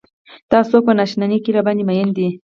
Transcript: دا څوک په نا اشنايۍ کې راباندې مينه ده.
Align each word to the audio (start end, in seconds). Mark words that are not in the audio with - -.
دا 0.51 0.59
څوک 0.69 0.81
په 0.87 0.93
نا 0.97 1.03
اشنايۍ 1.07 1.39
کې 1.43 1.53
راباندې 1.55 1.83
مينه 1.89 2.13
ده. 2.17 2.27